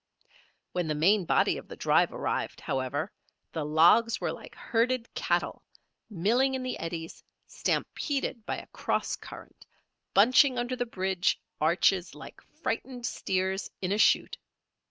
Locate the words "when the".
0.71-0.95